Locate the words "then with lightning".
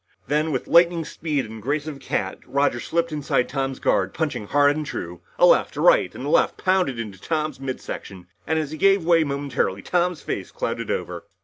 0.25-1.05